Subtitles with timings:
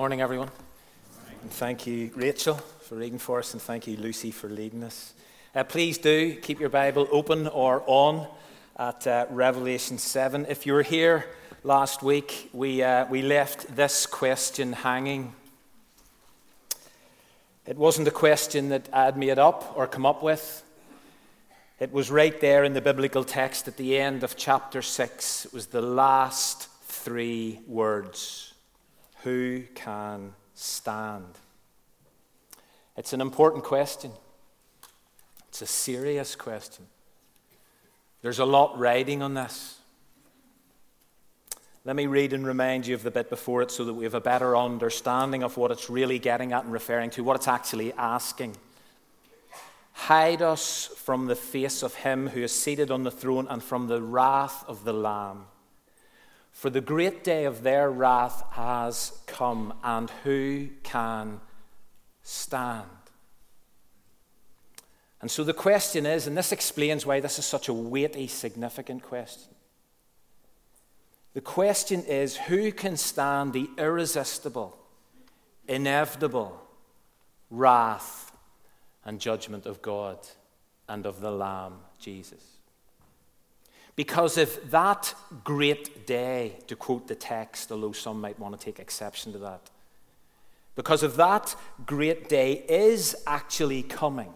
[0.00, 0.48] Morning, everyone.
[1.42, 5.12] And thank you, Rachel, for reading for us, and thank you, Lucy, for leading us.
[5.54, 8.26] Uh, please do keep your Bible open or on
[8.78, 10.46] at uh, Revelation 7.
[10.48, 11.26] If you were here
[11.64, 15.34] last week, we, uh, we left this question hanging.
[17.66, 20.62] It wasn't a question that I'd made up or come up with.
[21.78, 25.44] It was right there in the biblical text at the end of chapter 6.
[25.44, 28.49] It was the last three words.
[29.22, 31.38] Who can stand?
[32.96, 34.12] It's an important question.
[35.48, 36.86] It's a serious question.
[38.22, 39.78] There's a lot riding on this.
[41.84, 44.14] Let me read and remind you of the bit before it so that we have
[44.14, 47.92] a better understanding of what it's really getting at and referring to, what it's actually
[47.94, 48.56] asking.
[49.92, 53.86] Hide us from the face of him who is seated on the throne and from
[53.86, 55.46] the wrath of the Lamb.
[56.52, 61.40] For the great day of their wrath has come, and who can
[62.22, 62.86] stand?
[65.20, 69.02] And so the question is, and this explains why this is such a weighty, significant
[69.02, 69.54] question.
[71.34, 74.76] The question is who can stand the irresistible,
[75.68, 76.60] inevitable
[77.50, 78.32] wrath
[79.04, 80.18] and judgment of God
[80.88, 82.59] and of the Lamb, Jesus?
[84.00, 88.78] Because if that great day, to quote the text, although some might want to take
[88.78, 89.68] exception to that,
[90.74, 94.32] because if that great day is actually coming,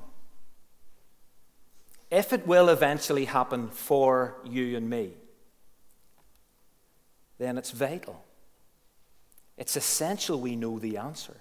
[2.10, 5.14] if it will eventually happen for you and me,
[7.38, 8.22] then it's vital.
[9.56, 11.40] It's essential we know the answer,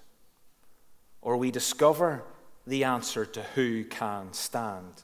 [1.20, 2.24] or we discover
[2.66, 5.02] the answer to who can stand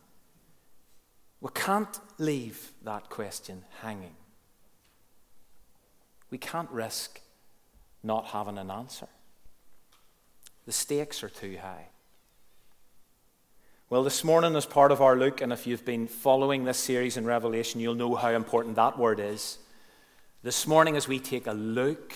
[1.41, 4.15] we can't leave that question hanging.
[6.31, 7.21] We can't risk
[8.03, 9.09] not having an answer.
[10.67, 11.87] The stakes are too high.
[13.89, 17.17] Well, this morning, as part of our look, and if you've been following this series
[17.17, 19.59] in Revelation, you'll know how important that word is.
[20.43, 22.15] This morning, as we take a look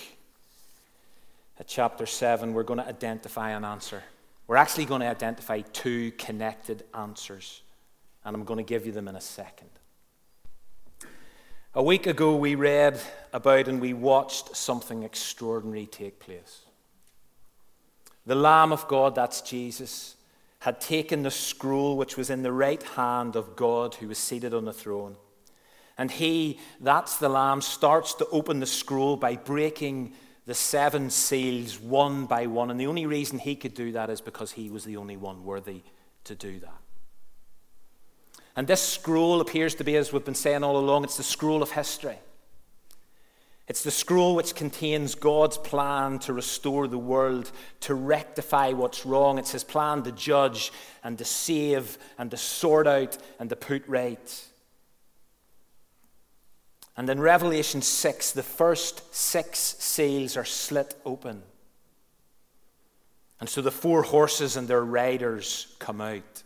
[1.58, 4.04] at chapter 7, we're going to identify an answer.
[4.46, 7.62] We're actually going to identify two connected answers
[8.24, 9.70] and I'm going to give you them in a second.
[11.74, 13.00] A week ago, we read
[13.32, 16.62] about and we watched something extraordinary take place.
[18.26, 20.16] The Lamb of God, that's Jesus,
[20.60, 24.54] had taken the scroll which was in the right hand of God who was seated
[24.54, 25.16] on the throne.
[25.98, 30.14] And he, that's the Lamb, starts to open the scroll by breaking
[30.46, 32.70] the seven seals one by one.
[32.70, 35.44] And the only reason he could do that is because he was the only one
[35.44, 35.82] worthy
[36.24, 36.83] to do that.
[38.56, 41.62] And this scroll appears to be, as we've been saying all along, it's the scroll
[41.62, 42.18] of history.
[43.66, 47.50] It's the scroll which contains God's plan to restore the world,
[47.80, 49.38] to rectify what's wrong.
[49.38, 50.70] It's his plan to judge
[51.02, 54.44] and to save and to sort out and to put right.
[56.96, 61.42] And in Revelation 6, the first six seals are slit open.
[63.40, 66.43] And so the four horses and their riders come out.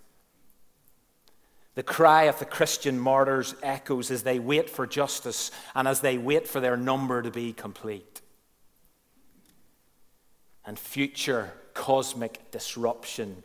[1.79, 6.19] The cry of the Christian martyrs echoes as they wait for justice and as they
[6.19, 8.21] wait for their number to be complete.
[10.67, 13.45] And future cosmic disruption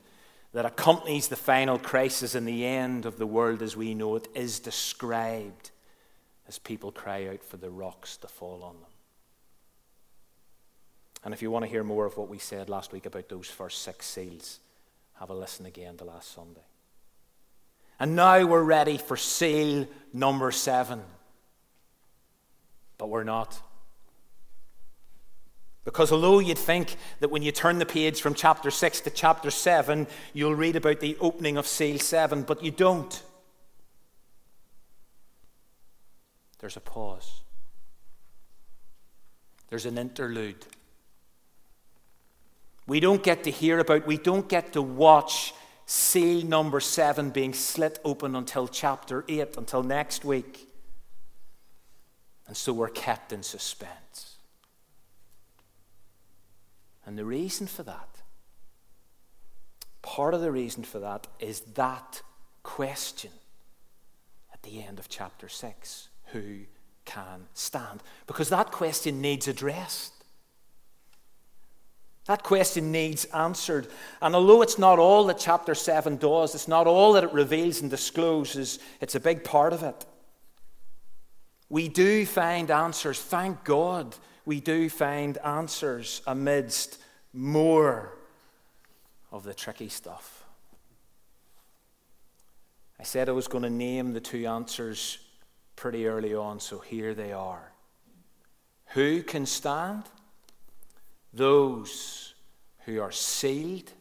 [0.51, 4.27] that accompanies the final crisis and the end of the world as we know it
[4.33, 5.69] is described
[6.47, 8.91] as people cry out for the rocks to fall on them.
[11.23, 13.47] And if you want to hear more of what we said last week about those
[13.47, 14.59] first six seals,
[15.19, 16.61] have a listen again to last Sunday.
[17.99, 21.01] And now we're ready for seal number seven.
[22.97, 23.61] But we're not.
[25.85, 29.51] Because although you'd think that when you turn the page from chapter 6 to chapter
[29.51, 33.21] 7, you'll read about the opening of seal 7, but you don't.
[36.59, 37.41] There's a pause,
[39.69, 40.66] there's an interlude.
[42.87, 45.53] We don't get to hear about, we don't get to watch
[45.85, 50.68] seal number seven being slit open until chapter eight, until next week.
[52.47, 54.38] And so we're kept in suspense.
[57.06, 58.22] And the reason for that,
[60.02, 62.22] part of the reason for that is that
[62.64, 63.32] question
[64.53, 66.62] at the end of chapter 6 who
[67.06, 68.02] can stand?
[68.28, 70.22] Because that question needs addressed.
[72.25, 73.87] That question needs answered.
[74.22, 77.81] And although it's not all that chapter 7 does, it's not all that it reveals
[77.81, 80.05] and discloses, it's a big part of it.
[81.70, 83.22] We do find answers.
[83.22, 84.16] Thank God
[84.46, 86.99] we do find answers amidst
[87.34, 88.17] more
[89.31, 90.46] of the tricky stuff.
[92.99, 95.17] I said I was going to name the two answers
[95.75, 97.73] pretty early on, so here they are.
[98.93, 100.03] Who can stand?
[101.34, 102.34] Those
[102.85, 103.91] who are sealed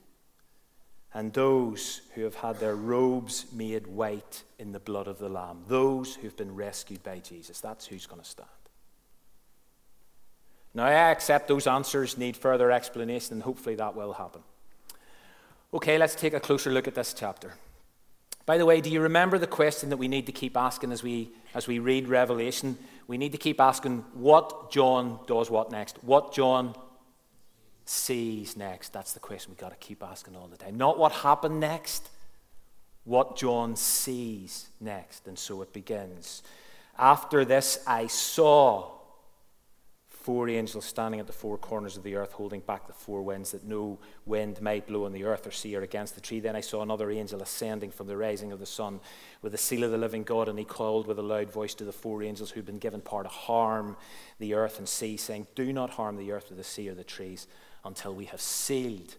[1.15, 5.65] and those who have had their robes made white in the blood of the Lamb.
[5.69, 7.61] Those who've been rescued by Jesus.
[7.61, 8.49] That's who's going to stand.
[10.75, 14.43] Now, I accept those answers need further explanation, and hopefully that will happen.
[15.75, 17.55] Okay, let's take a closer look at this chapter.
[18.47, 21.03] By the way, do you remember the question that we need to keep asking as
[21.03, 22.79] we, as we read Revelation?
[23.07, 26.03] We need to keep asking what John does what next?
[26.03, 26.75] What John
[27.85, 28.93] sees next?
[28.93, 30.77] That's the question we've got to keep asking all the time.
[30.77, 32.09] Not what happened next,
[33.05, 35.27] what John sees next.
[35.27, 36.43] And so it begins.
[36.99, 38.91] After this, I saw
[40.23, 43.51] four angels standing at the four corners of the earth, holding back the four winds,
[43.51, 46.39] that no wind might blow on the earth or sea or against the tree.
[46.39, 49.01] Then I saw another angel ascending from the rising of the sun
[49.43, 51.85] with the seal of the living God, and he called with a loud voice to
[51.85, 53.97] the four angels who'd been given power to harm
[54.39, 57.05] the earth and sea, saying, Do not harm the earth or the sea or the
[57.05, 57.49] trees
[57.85, 59.17] until we have sealed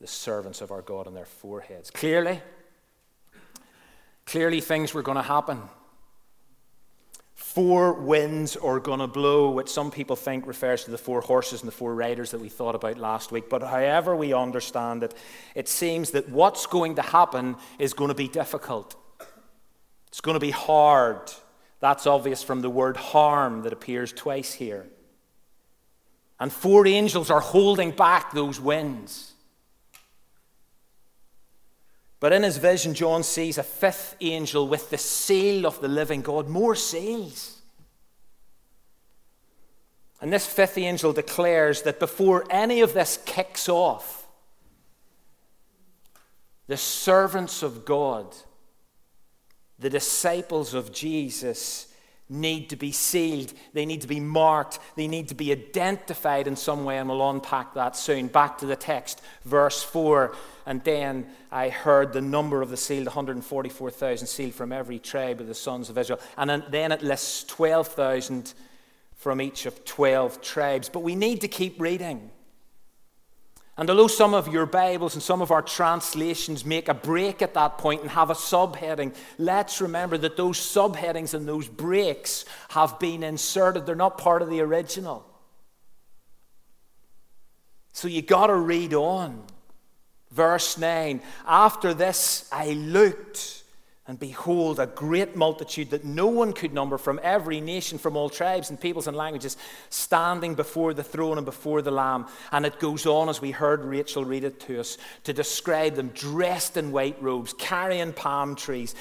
[0.00, 1.90] the servants of our God on their foreheads.
[1.90, 2.42] Clearly,
[4.26, 5.62] clearly things were going to happen
[7.56, 11.62] four winds are going to blow, which some people think refers to the four horses
[11.62, 13.48] and the four riders that we thought about last week.
[13.48, 15.14] But however we understand it,
[15.54, 18.94] it seems that what's going to happen is going to be difficult.
[20.08, 21.32] It's going to be hard.
[21.80, 24.86] That's obvious from the word harm that appears twice here.
[26.38, 29.32] And four angels are holding back those winds.
[32.26, 36.22] But in his vision, John sees a fifth angel with the seal of the living
[36.22, 37.62] God, more seals.
[40.20, 44.26] And this fifth angel declares that before any of this kicks off,
[46.66, 48.34] the servants of God,
[49.78, 51.94] the disciples of Jesus,
[52.28, 53.52] need to be sealed.
[53.72, 54.78] They need to be marked.
[54.96, 58.26] They need to be identified in some way, and we'll unpack that soon.
[58.26, 60.34] Back to the text, verse 4.
[60.66, 65.46] And then I heard the number of the sealed 144,000 sealed from every tribe of
[65.46, 66.20] the sons of Israel.
[66.36, 68.54] And then it lists 12,000
[69.14, 70.88] from each of 12 tribes.
[70.88, 72.30] But we need to keep reading.
[73.78, 77.54] And although some of your Bibles and some of our translations make a break at
[77.54, 82.98] that point and have a subheading, let's remember that those subheadings and those breaks have
[82.98, 83.84] been inserted.
[83.84, 85.26] They're not part of the original.
[87.92, 89.42] So you got to read on.
[90.30, 93.62] Verse 9 After this I looked
[94.08, 98.30] and behold, a great multitude that no one could number from every nation, from all
[98.30, 99.56] tribes and peoples and languages,
[99.90, 102.26] standing before the throne and before the Lamb.
[102.52, 106.12] And it goes on, as we heard Rachel read it to us, to describe them
[106.14, 108.94] dressed in white robes, carrying palm trees,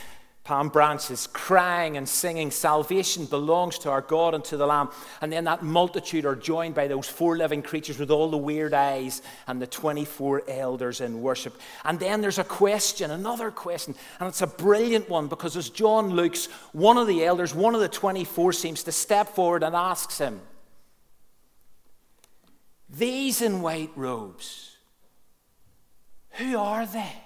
[0.45, 4.89] palm branches, crying and singing, Salvation belongs to our God and to the Lamb.
[5.19, 8.73] And then that multitude are joined by those four living creatures with all the weird
[8.73, 11.59] eyes and the 24 elders in worship.
[11.83, 16.11] And then there's a question, another question, and it's a brilliant one because as John
[16.11, 20.19] looks, one of the elders, one of the 24, seems to step forward and asks
[20.19, 20.39] him,
[22.87, 24.77] These in white robes,
[26.29, 27.24] who are they?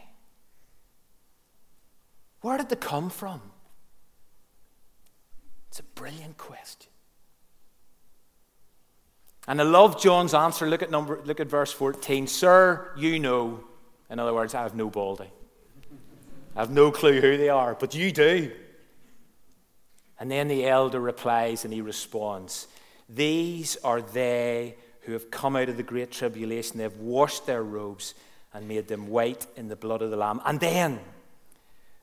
[2.41, 3.41] Where did they come from?
[5.69, 6.89] It's a brilliant question.
[9.47, 10.67] And I love John's answer.
[10.67, 12.27] Look at, number, look at verse 14.
[12.27, 13.63] Sir, you know.
[14.09, 15.29] In other words, I have no baldy.
[16.55, 18.51] I have no clue who they are, but you do.
[20.19, 22.67] And then the elder replies and he responds
[23.07, 26.77] These are they who have come out of the great tribulation.
[26.77, 28.13] They have washed their robes
[28.53, 30.41] and made them white in the blood of the Lamb.
[30.45, 30.99] And then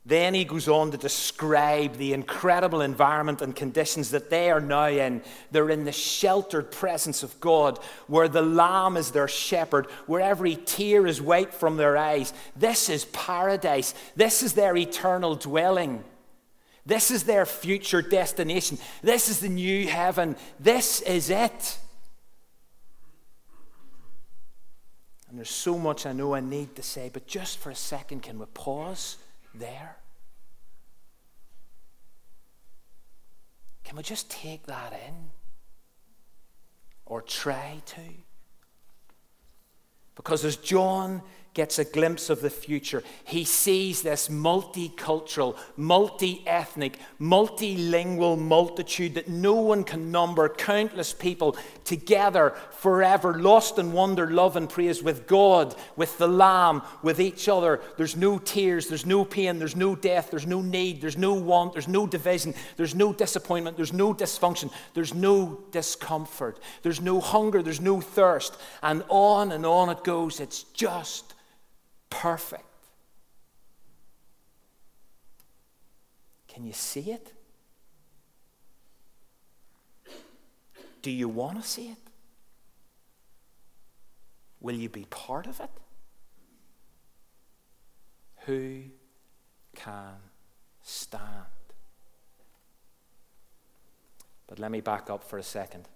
[0.07, 4.87] then he goes on to describe the incredible environment and conditions that they are now
[4.87, 5.21] in.
[5.51, 10.55] They're in the sheltered presence of God, where the Lamb is their shepherd, where every
[10.55, 12.33] tear is wiped from their eyes.
[12.55, 13.95] This is paradise.
[14.15, 16.05] This is their eternal dwelling.
[16.87, 18.79] This is their future destination.
[19.03, 20.37] This is the new heaven.
[20.61, 21.79] This is it.
[25.29, 28.23] And there's so much I know I need to say, but just for a second,
[28.23, 29.17] can we pause?
[29.59, 29.97] There?
[33.85, 35.15] Can we just take that in?
[37.05, 38.01] Or try to?
[40.17, 41.23] Because as John
[41.57, 43.03] gets a glimpse of the future.
[43.25, 51.57] He sees this multicultural, multi ethnic, multilingual multitude that no one can number, countless people
[51.85, 57.49] together forever, lost in wonder, love, and praise with God, with the Lamb, with each
[57.49, 57.81] other.
[57.97, 61.73] There's no tears, there's no pain, there's no death, there's no need, there's no want,
[61.73, 67.63] there's no division, there's no disappointment, there's no dysfunction, there's no discomfort, there's no hunger,
[67.63, 70.39] there's no thirst, and on and on it goes.
[70.39, 71.33] It's just
[72.11, 72.65] perfect.
[76.49, 77.33] Can you see it?
[81.03, 81.99] Do you want to see it?
[84.61, 85.71] Will you be part of it?
[88.47, 88.85] Who
[89.75, 90.15] can
[90.83, 91.47] stand?
[94.47, 95.89] But let me back up for a second.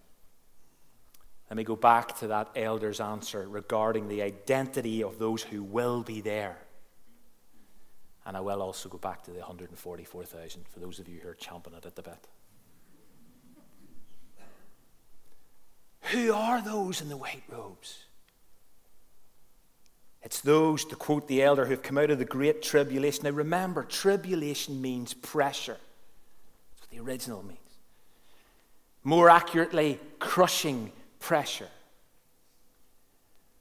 [1.50, 6.04] Let me go back to that elder's answer regarding the identity of those who will
[6.04, 6.57] be there.
[8.25, 11.35] And I will also go back to the 144,000 for those of you who are
[11.35, 12.28] champing it at the bit.
[16.12, 18.04] Who are those in the white robes?
[20.23, 23.25] It's those, to quote the elder, who have come out of the great tribulation.
[23.25, 25.78] Now remember, tribulation means pressure.
[26.71, 27.59] That's what the original means.
[29.02, 31.69] More accurately, crushing pressure.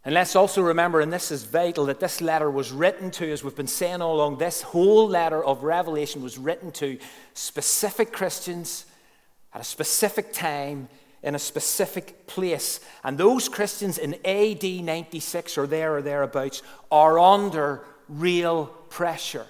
[0.04, 3.44] And let's also remember, and this is vital, that this letter was written to, as
[3.44, 6.98] we've been saying all along, this whole letter of Revelation was written to
[7.34, 8.86] specific Christians
[9.54, 10.88] at a specific time
[11.22, 12.80] in a specific place.
[13.04, 16.62] And those Christians in AD 96 or there or thereabouts
[16.92, 19.46] are under real pressure.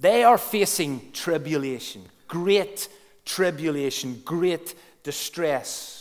[0.00, 2.88] They are facing tribulation, great
[3.24, 5.98] tribulation, great distress.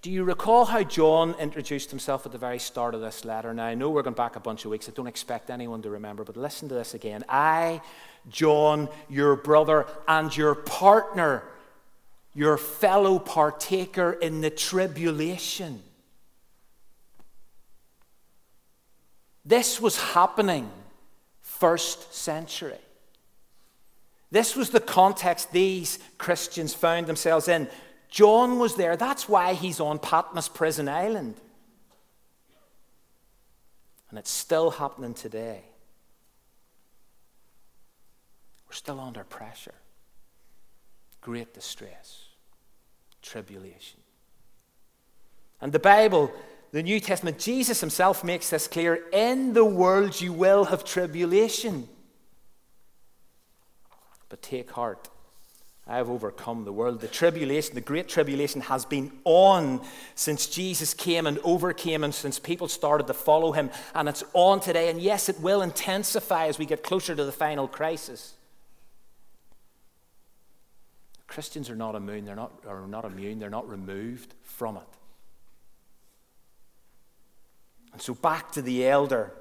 [0.00, 3.52] Do you recall how John introduced himself at the very start of this letter?
[3.52, 4.88] Now, I know we're going back a bunch of weeks.
[4.88, 7.24] I don't expect anyone to remember, but listen to this again.
[7.28, 7.80] I,
[8.28, 11.42] John, your brother and your partner,
[12.32, 15.82] your fellow partaker in the tribulation.
[19.44, 20.70] This was happening
[21.40, 22.78] first century.
[24.30, 27.68] This was the context these Christians found themselves in.
[28.10, 28.96] John was there.
[28.96, 31.36] That's why he's on Patmos Prison Island.
[34.10, 35.62] And it's still happening today.
[38.66, 39.74] We're still under pressure,
[41.22, 42.26] great distress,
[43.22, 44.00] tribulation.
[45.60, 46.30] And the Bible,
[46.72, 51.88] the New Testament, Jesus himself makes this clear in the world you will have tribulation.
[54.28, 55.08] But take heart.
[55.86, 57.00] I have overcome the world.
[57.00, 59.80] The tribulation, the great tribulation, has been on
[60.14, 63.70] since Jesus came and overcame, and since people started to follow him.
[63.94, 64.90] And it's on today.
[64.90, 68.34] And yes, it will intensify as we get closer to the final crisis.
[71.26, 72.26] Christians are not immune.
[72.26, 73.38] They're not, are not immune.
[73.38, 74.82] They're not removed from it.
[77.94, 79.32] And so back to the elder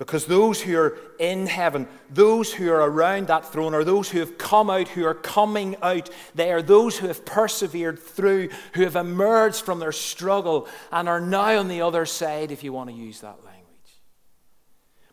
[0.00, 4.18] because those who are in heaven, those who are around that throne, are those who
[4.20, 6.08] have come out, who are coming out.
[6.34, 11.20] They are those who have persevered through, who have emerged from their struggle and are
[11.20, 14.00] now on the other side, if you want to use that language.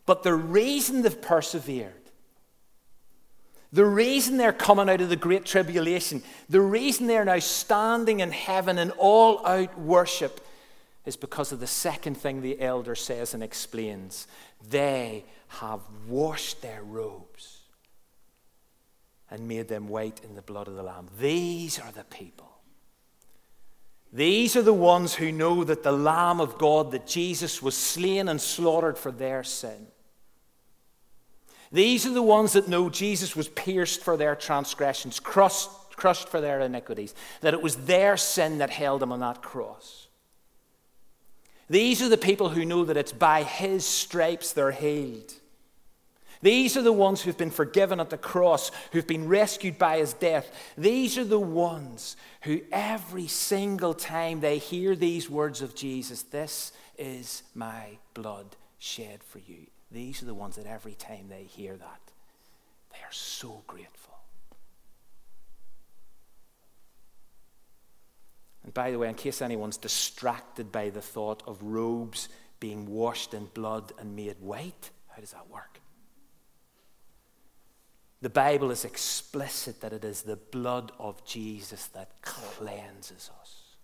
[0.06, 1.92] But the reason they've persevered,
[3.70, 8.30] the reason they're coming out of the great tribulation, the reason they're now standing in
[8.30, 10.40] heaven in all out worship
[11.08, 14.28] is because of the second thing the elder says and explains.
[14.68, 17.62] They have washed their robes
[19.30, 21.08] and made them white in the blood of the Lamb.
[21.18, 22.50] These are the people.
[24.12, 28.28] These are the ones who know that the Lamb of God, that Jesus was slain
[28.28, 29.88] and slaughtered for their sin.
[31.70, 36.40] These are the ones that know Jesus was pierced for their transgressions, crushed, crushed for
[36.40, 40.07] their iniquities, that it was their sin that held him on that cross.
[41.70, 45.34] These are the people who know that it's by his stripes they're healed.
[46.40, 50.12] These are the ones who've been forgiven at the cross, who've been rescued by his
[50.12, 50.50] death.
[50.76, 56.72] These are the ones who, every single time they hear these words of Jesus, this
[56.96, 59.66] is my blood shed for you.
[59.90, 62.00] These are the ones that every time they hear that,
[62.92, 64.07] they are so grateful.
[68.68, 72.28] And by the way, in case anyone's distracted by the thought of robes
[72.60, 75.80] being washed in blood and made white, how does that work?
[78.20, 83.76] The Bible is explicit that it is the blood of Jesus that cleanses us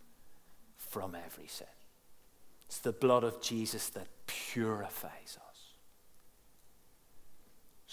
[0.76, 1.66] from every sin.
[2.66, 5.53] It's the blood of Jesus that purifies us.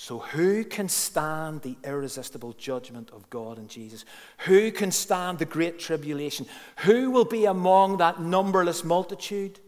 [0.01, 4.03] So, who can stand the irresistible judgment of God and Jesus?
[4.48, 6.48] Who can stand the great tribulation?
[6.77, 9.60] Who will be among that numberless multitude?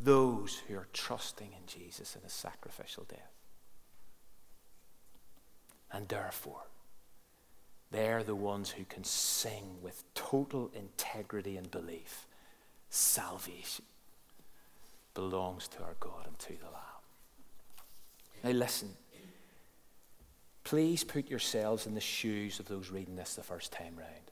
[0.00, 3.34] Those who are trusting in Jesus and his sacrificial death.
[5.92, 6.62] And therefore,
[7.90, 12.26] they're the ones who can sing with total integrity and belief
[12.88, 13.84] salvation
[15.12, 16.95] belongs to our God and to the Lamb.
[18.44, 18.90] Now, listen.
[20.64, 24.26] Please put yourselves in the shoes of those reading this the first time round.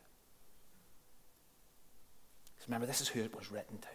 [2.66, 3.88] Remember, this is who it was written to.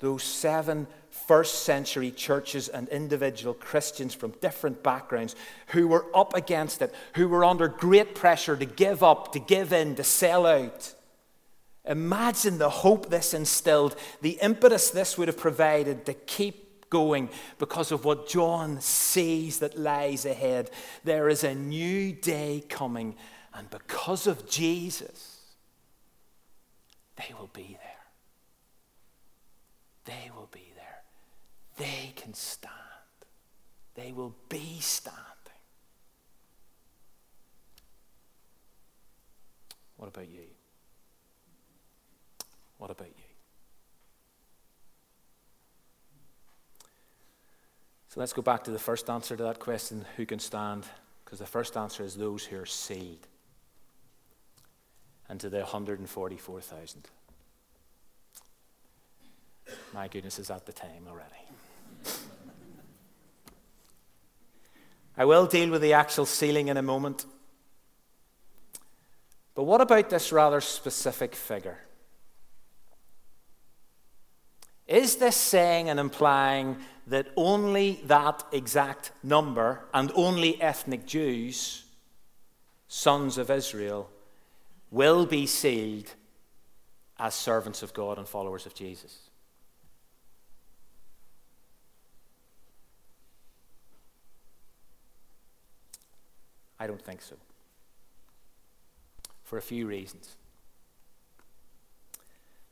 [0.00, 5.36] Those seven first century churches and individual Christians from different backgrounds
[5.68, 9.72] who were up against it, who were under great pressure to give up, to give
[9.72, 10.94] in, to sell out.
[11.84, 17.92] Imagine the hope this instilled, the impetus this would have provided to keep going because
[17.92, 20.70] of what John sees that lies ahead.
[21.04, 23.16] There is a new day coming,
[23.54, 25.40] and because of Jesus,
[27.16, 27.90] they will be there.
[30.04, 31.02] They will be there.
[31.76, 32.74] They can stand.
[33.94, 35.20] They will be standing.
[39.96, 40.46] What about you?
[42.78, 43.19] What about you?
[48.10, 50.84] So let's go back to the first answer to that question who can stand?
[51.24, 53.28] Because the first answer is those who are sealed.
[55.28, 57.08] And to the 144,000.
[59.94, 61.30] My goodness, is at the time already.
[65.16, 67.26] I will deal with the actual sealing in a moment.
[69.54, 71.78] But what about this rather specific figure?
[74.90, 81.84] Is this saying and implying that only that exact number and only ethnic Jews,
[82.88, 84.10] sons of Israel,
[84.90, 86.12] will be sealed
[87.20, 89.30] as servants of God and followers of Jesus?
[96.80, 97.36] I don't think so.
[99.44, 100.34] For a few reasons.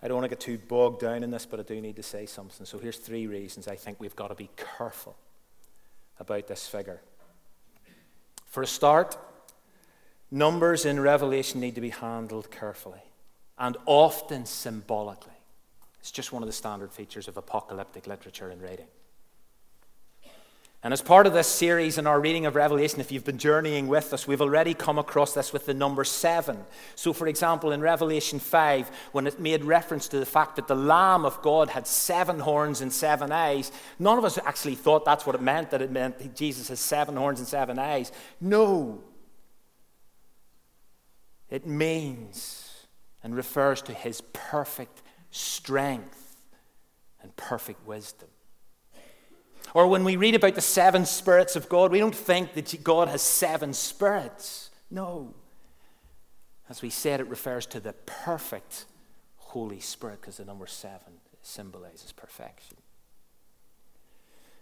[0.03, 2.03] I don't want to get too bogged down in this, but I do need to
[2.03, 2.65] say something.
[2.65, 5.17] So here's three reasons I think we've got to be careful
[6.21, 7.01] about this figure.
[8.47, 9.17] For a start,
[10.31, 13.03] numbers in Revelation need to be handled carefully
[13.59, 15.33] and often symbolically.
[16.01, 18.87] It's just one of the standard features of apocalyptic literature and writing.
[20.85, 23.89] And as part of this series in our reading of Revelation, if you've been journeying
[23.89, 26.57] with us, we've already come across this with the number seven.
[26.95, 30.77] So, for example, in Revelation 5, when it made reference to the fact that the
[30.77, 35.27] Lamb of God had seven horns and seven eyes, none of us actually thought that's
[35.27, 38.13] what it meant, that it meant that Jesus has seven horns and seven eyes.
[38.41, 39.03] No.
[41.51, 42.87] It means
[43.25, 46.37] and refers to his perfect strength
[47.21, 48.29] and perfect wisdom.
[49.75, 53.09] Or when we read about the seven spirits of God, we don't think that God
[53.09, 54.71] has seven spirits.
[54.91, 55.35] No.
[56.69, 58.87] As we said, it refers to the perfect
[59.37, 62.77] Holy Spirit because the number seven symbolizes perfection.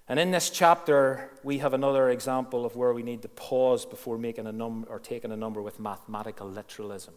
[0.09, 4.19] And in this chapter, we have another example of where we need to pause before
[4.19, 7.15] making a number or taking a number with mathematical literalism.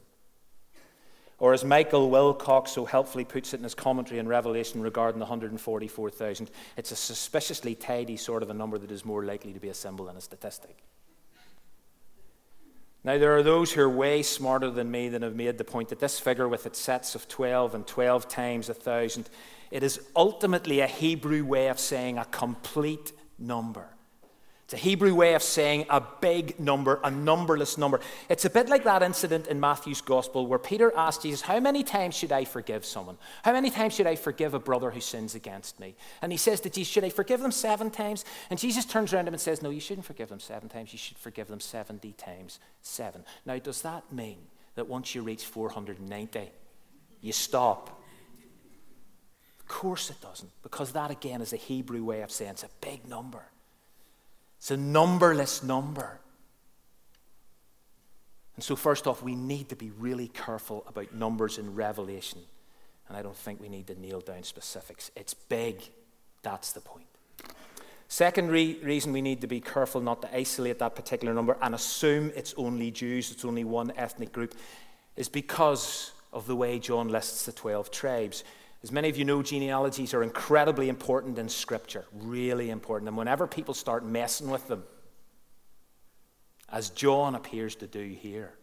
[1.40, 5.26] Or as Michael Wilcock so helpfully puts it in his commentary in Revelation regarding the
[5.26, 9.70] 144,000, it's a suspiciously tidy sort of a number that is more likely to be
[9.70, 10.84] a symbol than a statistic.
[13.06, 15.88] Now, there are those who are way smarter than me that have made the point
[15.90, 19.30] that this figure, with its sets of 12 and 12 times a 1,000,
[19.72, 23.88] it is ultimately a Hebrew way of saying a complete number.
[24.70, 28.02] It's a Hebrew way of saying a big number, a numberless number.
[28.30, 31.82] It's a bit like that incident in Matthew's gospel where Peter asked Jesus, How many
[31.84, 33.18] times should I forgive someone?
[33.42, 35.96] How many times should I forgive a brother who sins against me?
[36.22, 38.26] And he says to Jesus, Should I forgive them seven times?
[38.52, 40.94] And Jesus turns around him and says, No, you shouldn't forgive them seven times.
[40.94, 43.24] You should forgive them 70 times seven.
[43.48, 44.38] Now, does that mean
[44.76, 46.52] that once you reach 490,
[47.22, 48.04] you stop?
[49.62, 52.70] Of course it doesn't, because that again is a Hebrew way of saying it's a
[52.82, 53.46] big number.
[54.60, 56.20] It's a numberless number.
[58.56, 62.42] And so, first off, we need to be really careful about numbers in Revelation.
[63.08, 65.12] And I don't think we need to nail down specifics.
[65.16, 65.82] It's big.
[66.44, 67.08] That's the point.
[68.10, 71.74] Second re- reason we need to be careful not to isolate that particular number and
[71.74, 74.56] assume it's only Jews, it's only one ethnic group.
[75.16, 78.44] is because of the way John lists the 12 tribes.
[78.82, 83.10] As many of you know, genealogies are incredibly important in Scripture, really important.
[83.10, 84.84] And whenever people start messing with them,
[86.72, 88.54] as John appears to do here,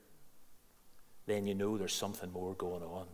[1.26, 3.07] then you know there's something more going on.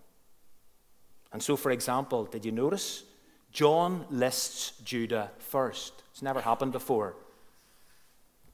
[1.33, 3.05] And so, for example, did you notice?
[3.51, 6.03] John lists Judah first.
[6.13, 7.17] It's never happened before.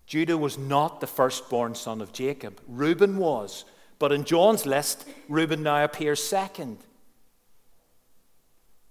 [0.06, 3.64] Judah was not the firstborn son of Jacob, Reuben was.
[3.98, 6.78] But in John's list, Reuben now appears second.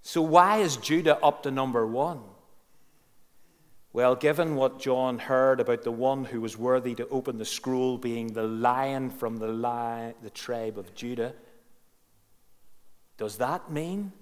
[0.08, 2.22] So, why is Judah up to number one?
[3.92, 7.98] Well, given what John heard about the one who was worthy to open the scroll
[7.98, 11.34] being the lion from the, the tribe of Judah,
[13.18, 14.14] does that mean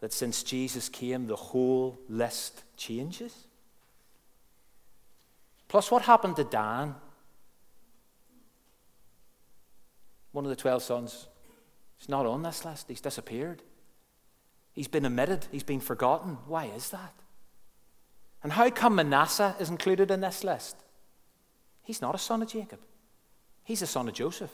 [0.00, 3.46] that since Jesus came, the whole list changes?
[5.68, 6.96] Plus, what happened to Dan?
[10.32, 11.28] One of the 12 sons.
[11.98, 13.62] He's not on this list, he's disappeared.
[14.72, 16.38] He's been omitted, he's been forgotten.
[16.46, 17.12] Why is that?
[18.42, 20.76] And how come Manasseh is included in this list?
[21.82, 22.80] He's not a son of Jacob,
[23.64, 24.50] he's a son of Joseph.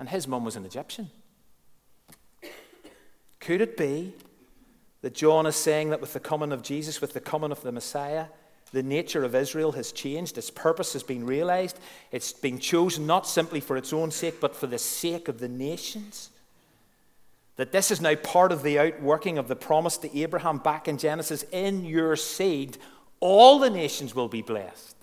[0.00, 1.10] And his mum was an Egyptian.
[3.40, 4.14] Could it be
[5.00, 7.72] that John is saying that with the coming of Jesus, with the coming of the
[7.72, 8.26] Messiah,
[8.72, 11.78] the nature of Israel has changed, its purpose has been realized,
[12.12, 15.48] it's been chosen not simply for its own sake, but for the sake of the
[15.48, 16.30] nations?
[17.58, 20.96] That this is now part of the outworking of the promise to Abraham back in
[20.96, 22.78] Genesis in your seed,
[23.18, 24.96] all the nations will be blessed.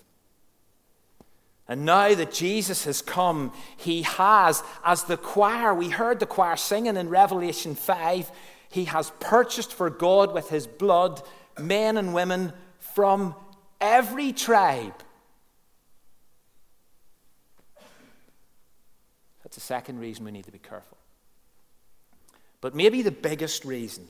[1.68, 6.56] And now that Jesus has come, he has, as the choir, we heard the choir
[6.56, 8.32] singing in Revelation 5,
[8.70, 11.20] he has purchased for God with his blood
[11.60, 13.34] men and women from
[13.82, 14.94] every tribe.
[19.42, 20.95] That's the second reason we need to be careful.
[22.60, 24.08] But maybe the biggest reason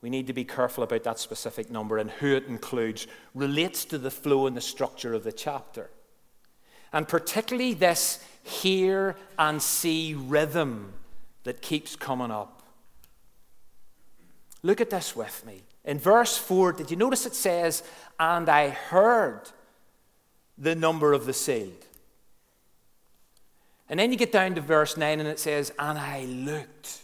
[0.00, 3.96] we need to be careful about that specific number and who it includes relates to
[3.96, 5.88] the flow and the structure of the chapter.
[6.92, 10.92] And particularly this hear and see rhythm
[11.44, 12.62] that keeps coming up.
[14.62, 15.62] Look at this with me.
[15.84, 17.82] In verse 4, did you notice it says,
[18.18, 19.42] And I heard
[20.56, 21.86] the number of the sealed?
[23.88, 27.00] And then you get down to verse 9 and it says, And I looked,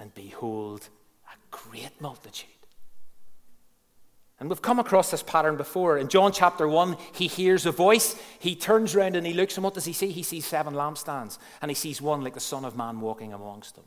[0.00, 0.88] and behold,
[1.28, 2.48] a great multitude
[4.40, 5.98] and we've come across this pattern before.
[5.98, 9.62] In John chapter 1, he hears a voice, he turns around and he looks, and
[9.62, 10.10] what does he see?
[10.10, 13.74] He sees seven lampstands, and he sees one like the Son of Man walking amongst
[13.74, 13.84] them.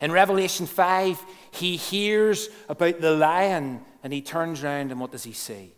[0.00, 5.24] In Revelation 5, he hears about the lion, and he turns around, and what does
[5.24, 5.74] he see?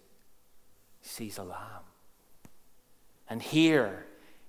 [1.01, 1.61] He sees a lamb.
[3.31, 4.04] And here,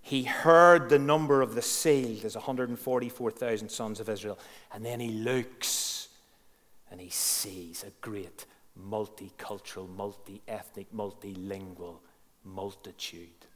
[0.05, 4.37] he heard the number of the sealed as 144,000 sons of Israel.
[4.71, 6.09] And then he looks
[6.91, 8.45] and he sees a great
[8.79, 11.97] multicultural, multi ethnic, multilingual
[12.43, 13.47] multitude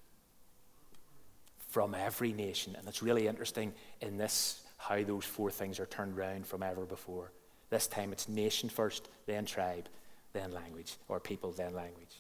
[1.68, 2.76] from every nation.
[2.80, 6.84] And it's really interesting in this how those four things are turned round from ever
[6.84, 7.32] before.
[7.70, 9.88] This time it's nation first, then tribe,
[10.34, 12.16] then language, or people, then language.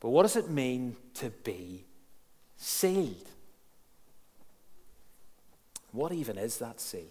[0.00, 1.84] But what does it mean to be
[2.58, 3.30] sealed?
[5.92, 7.06] What even is that seal?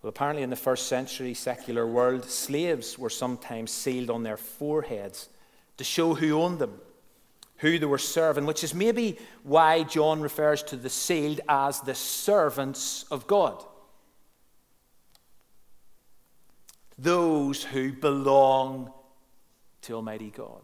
[0.00, 5.28] Well, apparently, in the first century secular world, slaves were sometimes sealed on their foreheads
[5.76, 6.80] to show who owned them,
[7.58, 11.94] who they were serving, which is maybe why John refers to the sealed as the
[11.94, 13.62] servants of God.
[16.98, 18.92] Those who belong
[19.82, 20.62] to Almighty God.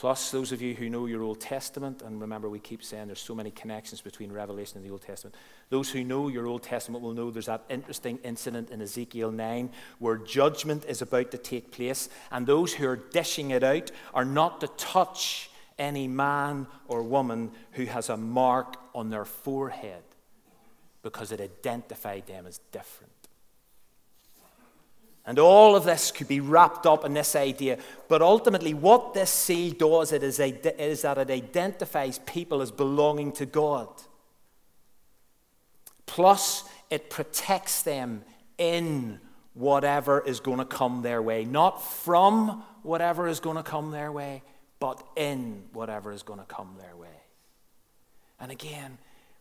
[0.00, 3.20] Plus, those of you who know your Old Testament, and remember we keep saying there's
[3.20, 5.34] so many connections between Revelation and the Old Testament.
[5.68, 9.68] Those who know your Old Testament will know there's that interesting incident in Ezekiel 9
[9.98, 14.24] where judgment is about to take place, and those who are dishing it out are
[14.24, 20.02] not to touch any man or woman who has a mark on their forehead
[21.02, 23.19] because it identified them as different.
[25.26, 27.78] And all of this could be wrapped up in this idea.
[28.08, 33.32] But ultimately, what this seal does it is, is that it identifies people as belonging
[33.32, 33.88] to God.
[36.06, 38.24] Plus, it protects them
[38.58, 39.20] in
[39.54, 41.44] whatever is going to come their way.
[41.44, 44.42] Not from whatever is going to come their way,
[44.80, 47.08] but in whatever is going to come their way.
[48.40, 48.98] And again,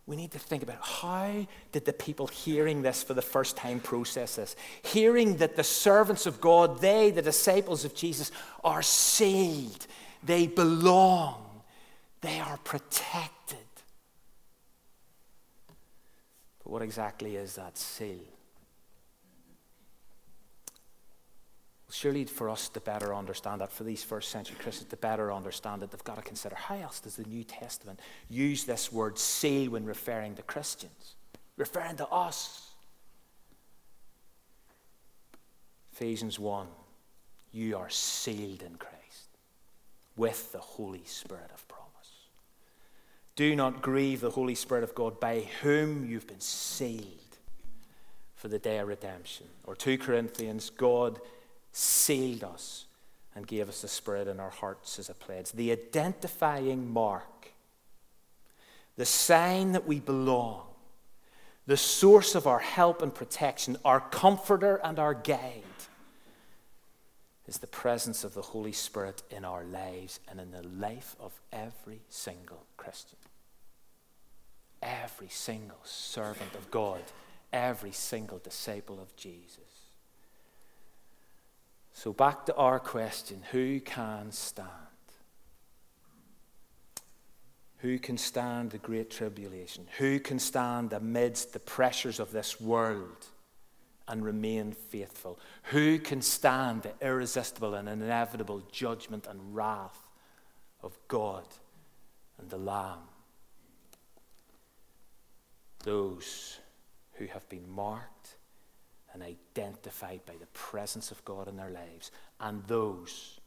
[0.10, 3.80] we need to think about how did the people hearing this for the first time
[3.80, 4.56] process this?
[4.82, 8.32] Hearing that the servants of God, they, the disciples of Jesus,
[8.64, 9.86] are sealed,
[10.24, 11.46] they belong
[12.22, 13.58] They are protected.
[16.64, 18.39] But what exactly is that seal?
[21.92, 25.82] Surely, for us to better understand that, for these first century Christians to better understand
[25.82, 28.00] it, they've got to consider how else does the New Testament
[28.30, 31.16] use this word seal when referring to Christians,
[31.58, 32.74] referring to us?
[35.94, 36.68] Ephesians 1
[37.52, 39.00] You are sealed in Christ
[40.16, 41.88] with the Holy Spirit of promise.
[43.36, 47.38] Do not grieve the Holy Spirit of God by whom you've been sealed
[48.36, 49.48] for the day of redemption.
[49.66, 51.20] Or 2 Corinthians, God
[51.72, 52.86] sealed us
[53.36, 55.52] and gave us the Spirit in our hearts as a pledge.
[55.52, 57.52] The identifying mark,
[58.98, 60.64] the sign that we belong,
[61.66, 65.64] the source of our help and protection, our comforter and our guide,
[67.48, 71.40] is the presence of the Holy Spirit in our lives and in the life of
[71.52, 73.18] every single Christian.
[74.82, 77.02] Every single servant of God,
[77.52, 79.69] every single disciple of Jesus.
[82.00, 84.70] So, back to our question who can stand?
[87.80, 89.86] Who can stand the great tribulation?
[89.98, 93.26] Who can stand amidst the pressures of this world
[94.08, 95.42] and remain faithful?
[95.74, 100.08] Who can stand the irresistible and inevitable judgment and wrath
[100.82, 101.44] of God
[102.38, 103.10] and the Lamb?
[105.84, 106.60] Those
[107.16, 108.38] who have been marked
[109.20, 113.40] and identified by the presence of God in their lives, and those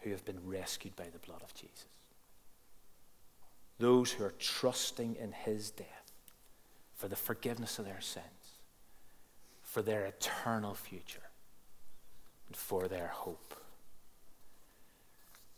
[0.00, 1.86] who have been rescued by the blood of Jesus.
[3.78, 6.12] Those who are trusting in his death
[6.94, 8.26] for the forgiveness of their sins,
[9.62, 11.30] for their eternal future,
[12.46, 13.54] and for their hope.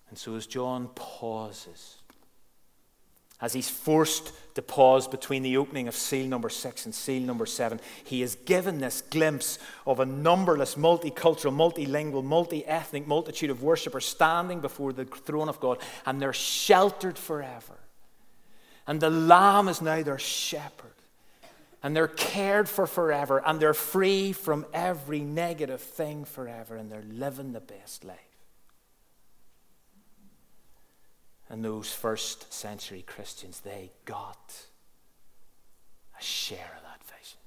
[0.08, 1.96] And so, as John pauses,
[3.44, 7.44] as he's forced to pause between the opening of seal number six and seal number
[7.44, 13.62] seven, he is given this glimpse of a numberless, multicultural, multilingual, multi ethnic multitude of
[13.62, 15.76] worshippers standing before the throne of God,
[16.06, 17.74] and they're sheltered forever.
[18.86, 20.92] And the Lamb is now their shepherd.
[21.82, 27.04] And they're cared for forever, and they're free from every negative thing forever, and they're
[27.06, 28.23] living the best life.
[31.54, 34.52] And those first century Christians, they got
[36.18, 37.38] a share of that vision.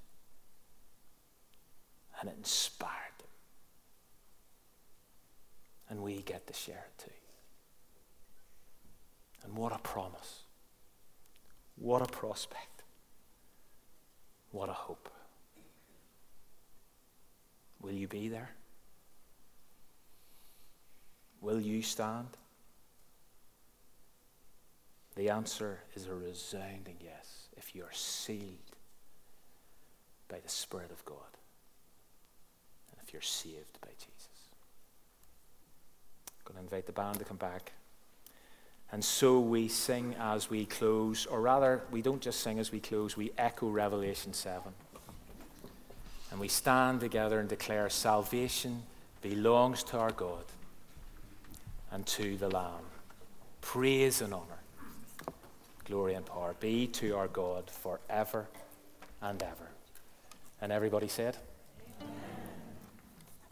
[2.17, 3.27] And it inspired them.
[5.89, 7.11] And we get to share it too.
[9.43, 10.43] And what a promise.
[11.75, 12.83] What a prospect.
[14.51, 15.09] What a hope.
[17.81, 18.51] Will you be there?
[21.41, 22.37] Will you stand?
[25.17, 28.75] The answer is a resounding yes if you are sealed
[30.30, 31.17] by the Spirit of God
[32.91, 34.30] and if you're saved by Jesus.
[36.27, 37.71] I'm going to invite the band to come back.
[38.91, 42.80] And so we sing as we close, or rather, we don't just sing as we
[42.80, 44.71] close, we echo Revelation 7.
[46.30, 48.84] And we stand together and declare salvation
[49.23, 50.45] belongs to our God
[51.91, 52.86] and to the Lamb.
[53.62, 54.56] Praise and honor
[55.88, 58.47] glory and power be to our God forever
[59.21, 59.69] and ever.
[60.62, 61.38] And everybody said,